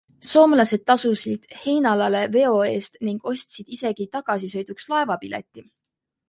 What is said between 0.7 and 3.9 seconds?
tasusid Heinalale veo eest ning ostsid